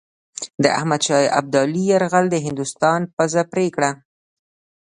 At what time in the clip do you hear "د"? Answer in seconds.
0.63-0.65, 2.31-2.35